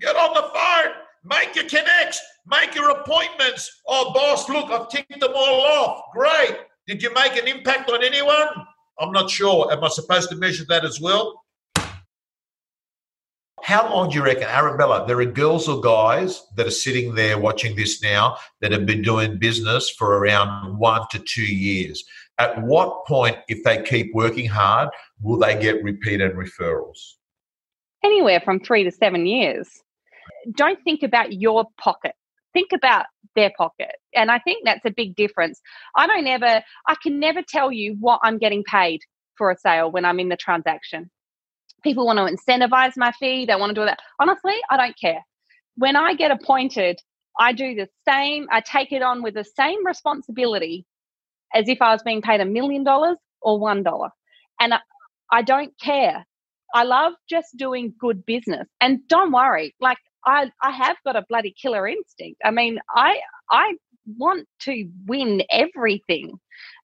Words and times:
Get 0.00 0.16
on 0.16 0.34
the 0.34 0.42
phone. 0.42 0.92
Make 1.24 1.54
your 1.56 1.64
connects. 1.64 2.20
Make 2.46 2.74
your 2.74 2.90
appointments. 2.90 3.70
Oh, 3.86 4.12
boss, 4.12 4.48
look, 4.48 4.70
I've 4.70 4.88
ticked 4.88 5.20
them 5.20 5.32
all 5.34 5.60
off. 5.60 6.04
Great. 6.12 6.58
Did 6.86 7.02
you 7.02 7.12
make 7.12 7.36
an 7.36 7.46
impact 7.46 7.90
on 7.90 8.02
anyone? 8.02 8.48
I'm 8.98 9.12
not 9.12 9.30
sure. 9.30 9.70
Am 9.72 9.84
I 9.84 9.88
supposed 9.88 10.30
to 10.30 10.36
measure 10.36 10.64
that 10.68 10.84
as 10.84 11.00
well? 11.00 11.44
How 13.62 13.92
long 13.92 14.08
do 14.08 14.16
you 14.16 14.24
reckon, 14.24 14.44
Arabella? 14.44 15.04
There 15.06 15.20
are 15.20 15.26
girls 15.26 15.68
or 15.68 15.80
guys 15.80 16.42
that 16.56 16.66
are 16.66 16.70
sitting 16.70 17.14
there 17.14 17.38
watching 17.38 17.76
this 17.76 18.02
now 18.02 18.38
that 18.60 18.72
have 18.72 18.86
been 18.86 19.02
doing 19.02 19.38
business 19.38 19.90
for 19.90 20.18
around 20.18 20.78
one 20.78 21.02
to 21.10 21.18
two 21.18 21.42
years. 21.42 22.02
At 22.38 22.62
what 22.62 23.04
point, 23.04 23.36
if 23.48 23.62
they 23.64 23.82
keep 23.82 24.14
working 24.14 24.46
hard, 24.46 24.88
will 25.20 25.38
they 25.38 25.60
get 25.60 25.82
repeat 25.82 26.20
and 26.20 26.34
referrals? 26.34 27.14
Anywhere 28.04 28.40
from 28.40 28.60
three 28.60 28.84
to 28.84 28.90
seven 28.92 29.26
years. 29.26 29.68
Don't 30.54 30.78
think 30.84 31.02
about 31.02 31.32
your 31.32 31.66
pocket. 31.78 32.12
Think 32.52 32.70
about 32.74 33.06
their 33.34 33.52
pocket. 33.56 33.92
And 34.14 34.30
I 34.30 34.38
think 34.38 34.64
that's 34.64 34.84
a 34.84 34.90
big 34.90 35.14
difference. 35.14 35.60
I 35.94 36.06
don't 36.06 36.26
ever, 36.26 36.62
I 36.86 36.94
can 37.02 37.20
never 37.20 37.42
tell 37.46 37.70
you 37.70 37.96
what 38.00 38.20
I'm 38.22 38.38
getting 38.38 38.64
paid 38.64 39.00
for 39.36 39.50
a 39.50 39.56
sale 39.56 39.90
when 39.90 40.04
I'm 40.04 40.18
in 40.20 40.28
the 40.28 40.36
transaction. 40.36 41.10
People 41.84 42.06
want 42.06 42.18
to 42.18 42.34
incentivize 42.34 42.94
my 42.96 43.12
fee, 43.12 43.46
they 43.46 43.54
want 43.54 43.70
to 43.70 43.80
do 43.80 43.84
that. 43.84 44.00
Honestly, 44.18 44.54
I 44.70 44.76
don't 44.76 44.98
care. 44.98 45.20
When 45.76 45.94
I 45.94 46.14
get 46.14 46.32
appointed, 46.32 46.98
I 47.38 47.52
do 47.52 47.74
the 47.74 47.88
same, 48.08 48.46
I 48.50 48.60
take 48.60 48.90
it 48.90 49.02
on 49.02 49.22
with 49.22 49.34
the 49.34 49.44
same 49.44 49.86
responsibility 49.86 50.84
as 51.54 51.68
if 51.68 51.80
I 51.80 51.92
was 51.92 52.02
being 52.02 52.22
paid 52.22 52.40
a 52.40 52.44
million 52.44 52.82
dollars 52.82 53.16
or 53.40 53.60
one 53.60 53.84
dollar. 53.84 54.08
And 54.60 54.74
I, 54.74 54.80
I 55.30 55.42
don't 55.42 55.72
care. 55.80 56.26
I 56.74 56.82
love 56.82 57.12
just 57.30 57.56
doing 57.56 57.94
good 57.98 58.26
business. 58.26 58.66
And 58.80 59.06
don't 59.08 59.30
worry, 59.32 59.74
like 59.80 59.98
I, 60.28 60.50
I 60.62 60.70
have 60.70 60.96
got 61.04 61.16
a 61.16 61.24
bloody 61.28 61.54
killer 61.60 61.88
instinct. 61.88 62.40
I 62.44 62.50
mean, 62.50 62.78
I 62.94 63.20
I 63.50 63.74
want 64.16 64.46
to 64.60 64.88
win 65.06 65.42
everything. 65.50 66.38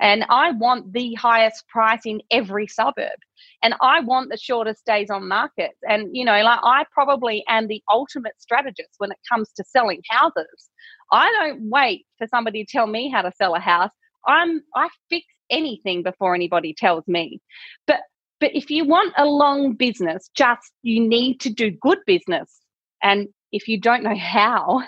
And 0.00 0.24
I 0.30 0.52
want 0.52 0.92
the 0.92 1.14
highest 1.14 1.68
price 1.68 2.00
in 2.04 2.22
every 2.30 2.66
suburb. 2.66 3.18
And 3.62 3.74
I 3.80 4.00
want 4.00 4.30
the 4.30 4.38
shortest 4.38 4.84
days 4.84 5.10
on 5.10 5.28
market. 5.28 5.72
And, 5.88 6.08
you 6.12 6.24
know, 6.24 6.42
like 6.42 6.60
I 6.62 6.84
probably 6.92 7.44
am 7.48 7.68
the 7.68 7.82
ultimate 7.90 8.34
strategist 8.38 8.90
when 8.98 9.12
it 9.12 9.18
comes 9.30 9.50
to 9.56 9.64
selling 9.64 10.02
houses. 10.08 10.70
I 11.12 11.30
don't 11.32 11.68
wait 11.70 12.06
for 12.18 12.26
somebody 12.28 12.64
to 12.64 12.72
tell 12.72 12.86
me 12.86 13.10
how 13.10 13.22
to 13.22 13.32
sell 13.36 13.54
a 13.54 13.60
house. 13.60 13.90
I'm 14.26 14.62
I 14.74 14.88
fix 15.08 15.26
anything 15.50 16.02
before 16.02 16.34
anybody 16.34 16.74
tells 16.74 17.06
me. 17.06 17.40
But 17.86 18.00
but 18.40 18.54
if 18.54 18.70
you 18.70 18.86
want 18.86 19.12
a 19.18 19.26
long 19.26 19.74
business, 19.74 20.30
just 20.34 20.72
you 20.82 21.06
need 21.06 21.40
to 21.40 21.50
do 21.50 21.70
good 21.70 21.98
business. 22.06 22.60
And 23.02 23.28
if 23.52 23.68
you 23.68 23.80
don't 23.80 24.02
know 24.02 24.16
how, 24.16 24.82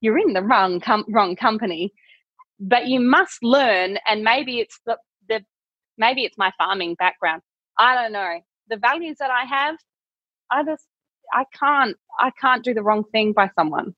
you're 0.00 0.18
in 0.18 0.32
the 0.32 0.42
wrong 0.42 0.80
com- 0.80 1.04
wrong 1.08 1.36
company. 1.36 1.92
But 2.58 2.88
you 2.88 3.00
must 3.00 3.42
learn, 3.42 3.98
and 4.06 4.22
maybe 4.22 4.60
it's 4.60 4.78
the, 4.84 4.98
the 5.28 5.42
maybe 5.96 6.24
it's 6.24 6.36
my 6.36 6.52
farming 6.58 6.94
background. 6.96 7.42
I 7.78 7.94
don't 7.94 8.12
know 8.12 8.40
the 8.70 8.76
values 8.76 9.16
that 9.18 9.30
I 9.30 9.44
have. 9.44 9.76
I 10.50 10.64
just 10.64 10.86
I 11.34 11.44
can't 11.58 11.96
I 12.18 12.30
can't 12.40 12.64
do 12.64 12.72
the 12.72 12.82
wrong 12.82 13.04
thing 13.12 13.32
by 13.32 13.50
someone. 13.58 13.94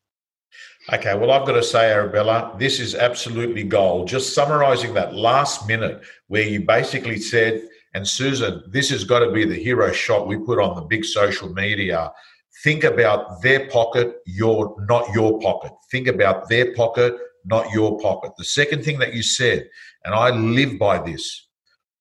Okay, 0.92 1.14
well, 1.14 1.30
I've 1.30 1.46
got 1.46 1.54
to 1.54 1.62
say, 1.62 1.90
Arabella, 1.90 2.54
this 2.58 2.78
is 2.78 2.94
absolutely 2.94 3.62
gold. 3.62 4.06
Just 4.06 4.34
summarizing 4.34 4.92
that 4.94 5.14
last 5.14 5.66
minute 5.66 6.02
where 6.26 6.42
you 6.42 6.60
basically 6.60 7.18
said, 7.18 7.66
and 7.94 8.06
Susan, 8.06 8.62
this 8.68 8.90
has 8.90 9.04
got 9.04 9.20
to 9.20 9.30
be 9.30 9.46
the 9.46 9.54
hero 9.54 9.92
shot 9.92 10.26
we 10.26 10.36
put 10.36 10.58
on 10.58 10.76
the 10.76 10.82
big 10.82 11.06
social 11.06 11.48
media 11.54 12.12
think 12.62 12.84
about 12.84 13.42
their 13.42 13.68
pocket, 13.68 14.16
your 14.26 14.76
not 14.88 15.12
your 15.14 15.38
pocket. 15.40 15.72
Think 15.90 16.08
about 16.08 16.48
their 16.48 16.74
pocket, 16.74 17.14
not 17.44 17.70
your 17.72 17.98
pocket. 17.98 18.32
The 18.36 18.44
second 18.44 18.84
thing 18.84 18.98
that 18.98 19.14
you 19.14 19.22
said, 19.22 19.68
and 20.04 20.14
I 20.14 20.30
live 20.30 20.78
by 20.78 20.98
this, 20.98 21.48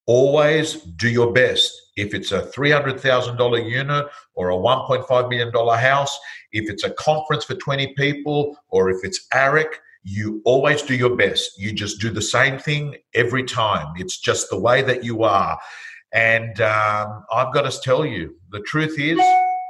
always 0.05 0.75
do 0.75 1.09
your 1.09 1.31
best. 1.31 1.71
If 1.95 2.13
it's 2.13 2.31
a 2.31 2.41
$300,000 2.41 3.69
unit 3.69 4.07
or 4.33 4.49
a 4.49 4.55
$1.5 4.55 5.29
million 5.29 5.51
house, 5.77 6.19
if 6.51 6.69
it's 6.69 6.83
a 6.83 6.91
conference 6.91 7.45
for 7.45 7.55
20 7.55 7.93
people, 7.95 8.57
or 8.69 8.89
if 8.89 8.97
it's 9.03 9.27
AREC, 9.33 9.67
you 10.03 10.41
always 10.45 10.81
do 10.81 10.95
your 10.95 11.15
best. 11.15 11.59
You 11.59 11.71
just 11.71 12.01
do 12.01 12.09
the 12.09 12.21
same 12.21 12.57
thing 12.57 12.95
every 13.13 13.43
time. 13.43 13.93
It's 13.97 14.19
just 14.19 14.49
the 14.49 14.59
way 14.59 14.81
that 14.81 15.03
you 15.03 15.23
are. 15.23 15.59
And 16.11 16.59
um, 16.59 17.23
I've 17.31 17.53
got 17.53 17.69
to 17.69 17.81
tell 17.81 18.05
you, 18.05 18.35
the 18.51 18.61
truth 18.61 18.99
is, 18.99 19.19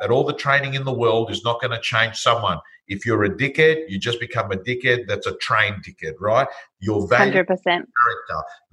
that 0.01 0.09
all 0.09 0.23
the 0.23 0.33
training 0.33 0.73
in 0.73 0.83
the 0.83 0.93
world 0.93 1.31
is 1.31 1.43
not 1.43 1.61
going 1.61 1.71
to 1.71 1.79
change 1.79 2.17
someone. 2.17 2.59
If 2.87 3.05
you're 3.05 3.23
a 3.23 3.29
dickhead, 3.29 3.85
you 3.87 3.99
just 3.99 4.19
become 4.19 4.51
a 4.51 4.57
dickhead. 4.57 5.07
That's 5.07 5.27
a 5.27 5.37
trained 5.37 5.85
dickhead, 5.85 6.15
right? 6.19 6.47
Your 6.79 7.07
value, 7.07 7.31
100%. 7.31 7.45
character, 7.45 7.87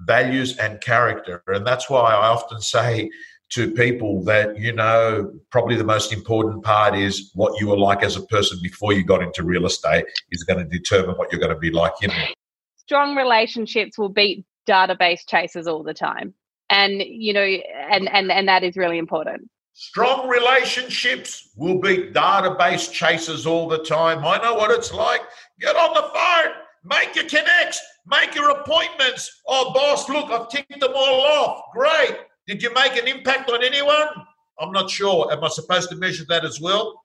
values, 0.01 0.57
and 0.57 0.81
character, 0.81 1.43
and 1.47 1.67
that's 1.67 1.89
why 1.89 2.01
I 2.15 2.27
often 2.29 2.61
say 2.61 3.11
to 3.51 3.71
people 3.71 4.23
that 4.25 4.59
you 4.59 4.73
know 4.73 5.33
probably 5.51 5.77
the 5.77 5.85
most 5.85 6.13
important 6.13 6.63
part 6.65 6.95
is 6.95 7.31
what 7.35 7.59
you 7.61 7.69
were 7.69 7.79
like 7.79 8.03
as 8.03 8.17
a 8.17 8.23
person 8.27 8.59
before 8.63 8.93
you 8.93 9.05
got 9.05 9.23
into 9.23 9.43
real 9.43 9.65
estate 9.65 10.05
is 10.31 10.45
going 10.45 10.59
to 10.59 10.67
determine 10.67 11.17
what 11.17 11.33
you're 11.33 11.41
going 11.41 11.55
to 11.55 11.59
be 11.59 11.71
like 11.71 11.95
in 12.03 12.11
it. 12.11 12.35
Strong 12.77 13.17
relationships 13.17 13.97
will 13.97 14.11
beat 14.11 14.45
database 14.69 15.21
chasers 15.27 15.67
all 15.67 15.83
the 15.83 15.95
time 15.95 16.35
and 16.71 17.03
you 17.03 17.33
know 17.33 17.41
and 17.41 18.09
and 18.09 18.31
and 18.31 18.49
that 18.49 18.63
is 18.63 18.77
really 18.77 18.99
important 18.99 19.49
Strong 19.81 20.29
relationships 20.29 21.51
will 21.55 21.79
beat 21.79 22.13
database 22.13 22.91
chasers 22.91 23.47
all 23.47 23.69
the 23.69 23.79
time. 23.79 24.25
I 24.25 24.37
know 24.39 24.55
what 24.55 24.73
it's 24.73 24.93
like. 24.93 25.21
Get 25.61 25.77
on 25.77 25.95
the 25.95 26.03
phone, 26.03 26.55
make 26.83 27.15
your 27.15 27.27
connects, 27.27 27.81
make 28.05 28.35
your 28.35 28.51
appointments. 28.51 29.41
Oh, 29.47 29.73
boss, 29.73 30.09
look, 30.09 30.33
I've 30.33 30.49
ticked 30.49 30.81
them 30.81 30.91
all 30.97 31.21
off. 31.21 31.63
Great. 31.73 32.19
Did 32.49 32.61
you 32.61 32.75
make 32.75 32.97
an 32.97 33.07
impact 33.07 33.53
on 33.53 33.63
anyone? 33.63 34.09
I'm 34.59 34.73
not 34.73 34.91
sure. 34.91 35.33
Am 35.33 35.45
I 35.45 35.49
supposed 35.49 35.91
to 35.91 35.97
measure 35.97 36.25
that 36.29 36.45
as 36.45 36.61
well? 36.61 37.05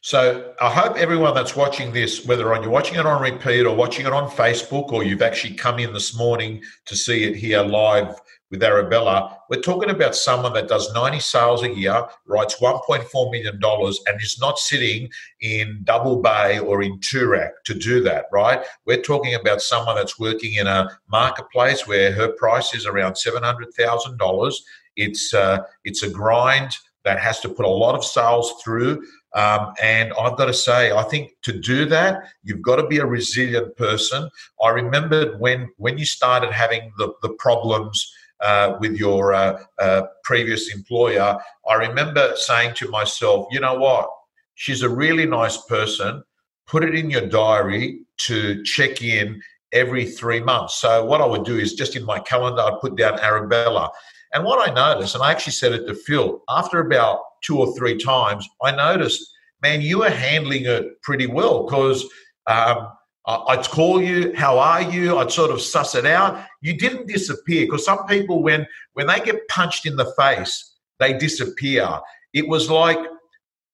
So 0.00 0.54
I 0.58 0.70
hope 0.70 0.96
everyone 0.96 1.34
that's 1.34 1.54
watching 1.54 1.92
this, 1.92 2.24
whether 2.24 2.44
you're 2.44 2.70
watching 2.70 2.98
it 2.98 3.04
on 3.04 3.20
repeat 3.20 3.66
or 3.66 3.76
watching 3.76 4.06
it 4.06 4.12
on 4.14 4.30
Facebook, 4.30 4.90
or 4.90 5.04
you've 5.04 5.20
actually 5.20 5.52
come 5.52 5.78
in 5.78 5.92
this 5.92 6.16
morning 6.16 6.62
to 6.86 6.96
see 6.96 7.24
it 7.24 7.36
here 7.36 7.60
live 7.60 8.18
with 8.52 8.62
Arabella, 8.62 9.38
we're 9.48 9.62
talking 9.62 9.88
about 9.88 10.14
someone 10.14 10.52
that 10.52 10.68
does 10.68 10.92
90 10.92 11.18
sales 11.20 11.62
a 11.62 11.74
year, 11.74 12.06
writes 12.26 12.56
$1.4 12.60 13.32
million, 13.32 13.58
and 13.64 14.22
is 14.22 14.38
not 14.40 14.58
sitting 14.58 15.08
in 15.40 15.80
Double 15.84 16.20
Bay 16.20 16.58
or 16.58 16.82
in 16.82 17.00
Toorak 17.00 17.52
to 17.64 17.74
do 17.74 18.02
that, 18.02 18.26
right? 18.30 18.62
We're 18.86 19.00
talking 19.00 19.34
about 19.34 19.62
someone 19.62 19.96
that's 19.96 20.18
working 20.18 20.54
in 20.54 20.66
a 20.66 20.90
marketplace 21.10 21.88
where 21.88 22.12
her 22.12 22.28
price 22.32 22.74
is 22.74 22.84
around 22.84 23.14
$700,000. 23.14 24.54
It's, 24.96 25.32
uh, 25.32 25.60
it's 25.84 26.02
a 26.02 26.10
grind 26.10 26.76
that 27.04 27.18
has 27.18 27.40
to 27.40 27.48
put 27.48 27.64
a 27.64 27.70
lot 27.70 27.94
of 27.94 28.04
sales 28.04 28.52
through. 28.62 29.02
Um, 29.34 29.72
and 29.82 30.12
I've 30.20 30.36
got 30.36 30.44
to 30.46 30.54
say, 30.54 30.92
I 30.92 31.02
think 31.04 31.32
to 31.42 31.58
do 31.58 31.86
that, 31.86 32.24
you've 32.42 32.60
got 32.60 32.76
to 32.76 32.86
be 32.86 32.98
a 32.98 33.06
resilient 33.06 33.76
person. 33.78 34.28
I 34.62 34.68
remember 34.68 35.38
when 35.38 35.70
when 35.78 35.96
you 35.96 36.04
started 36.04 36.52
having 36.52 36.92
the, 36.98 37.14
the 37.22 37.30
problems 37.38 38.12
uh, 38.42 38.76
with 38.80 38.96
your 38.96 39.32
uh, 39.32 39.62
uh, 39.80 40.02
previous 40.24 40.74
employer, 40.74 41.38
I 41.68 41.74
remember 41.74 42.32
saying 42.36 42.74
to 42.76 42.88
myself, 42.88 43.46
you 43.50 43.60
know 43.60 43.74
what? 43.74 44.10
She's 44.54 44.82
a 44.82 44.88
really 44.88 45.26
nice 45.26 45.56
person. 45.66 46.22
Put 46.66 46.84
it 46.84 46.94
in 46.94 47.10
your 47.10 47.26
diary 47.26 48.00
to 48.26 48.62
check 48.64 49.02
in 49.02 49.40
every 49.72 50.04
three 50.06 50.40
months. 50.40 50.80
So, 50.80 51.04
what 51.04 51.20
I 51.20 51.26
would 51.26 51.44
do 51.44 51.58
is 51.58 51.74
just 51.74 51.96
in 51.96 52.04
my 52.04 52.18
calendar, 52.20 52.62
I'd 52.62 52.80
put 52.80 52.96
down 52.96 53.18
Arabella. 53.18 53.90
And 54.34 54.44
what 54.44 54.68
I 54.68 54.72
noticed, 54.72 55.14
and 55.14 55.22
I 55.22 55.30
actually 55.30 55.52
said 55.52 55.72
it 55.72 55.86
to 55.86 55.94
Phil, 55.94 56.42
after 56.48 56.80
about 56.80 57.20
two 57.42 57.58
or 57.58 57.74
three 57.76 57.98
times, 57.98 58.48
I 58.62 58.74
noticed, 58.74 59.30
man, 59.62 59.82
you 59.82 60.02
are 60.02 60.10
handling 60.10 60.64
it 60.66 61.00
pretty 61.02 61.26
well 61.26 61.64
because 61.64 62.04
um, 62.46 62.88
Uh, 63.24 63.44
I'd 63.48 63.64
call 63.68 64.02
you, 64.02 64.32
how 64.34 64.58
are 64.58 64.82
you? 64.82 65.18
I'd 65.18 65.30
sort 65.30 65.50
of 65.50 65.60
suss 65.60 65.94
it 65.94 66.06
out. 66.06 66.44
You 66.60 66.76
didn't 66.76 67.06
disappear 67.06 67.66
because 67.66 67.84
some 67.84 68.04
people, 68.06 68.42
when 68.42 68.66
when 68.94 69.06
they 69.06 69.20
get 69.20 69.46
punched 69.48 69.86
in 69.86 69.96
the 69.96 70.12
face, 70.18 70.74
they 70.98 71.12
disappear. 71.12 72.00
It 72.32 72.48
was 72.48 72.68
like 72.68 72.98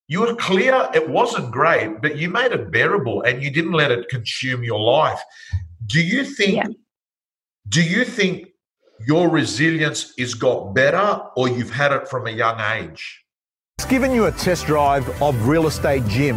you 0.06 0.20
were 0.20 0.34
clear. 0.34 0.88
It 0.94 1.08
wasn't 1.08 1.50
great, 1.50 2.02
but 2.02 2.16
you 2.16 2.28
made 2.28 2.52
it 2.52 2.70
bearable 2.70 3.22
and 3.22 3.42
you 3.42 3.50
didn't 3.50 3.72
let 3.72 3.90
it 3.90 4.08
consume 4.08 4.64
your 4.64 4.80
life. 4.80 5.20
Do 5.86 6.02
you 6.02 6.24
think? 6.24 6.54
Yeah. 6.54 6.68
Do 7.68 7.82
you 7.82 8.04
think 8.04 8.48
your 9.06 9.28
resilience 9.28 10.12
is 10.18 10.34
got 10.34 10.74
better, 10.74 11.22
or 11.36 11.48
you've 11.48 11.70
had 11.70 11.92
it 11.92 12.08
from 12.08 12.26
a 12.26 12.30
young 12.30 12.58
age? 12.60 13.24
It's 13.78 13.86
given 13.86 14.12
you 14.12 14.26
a 14.26 14.32
test 14.32 14.66
drive 14.66 15.06
of 15.22 15.46
Real 15.46 15.66
Estate 15.66 16.04
Gym. 16.08 16.36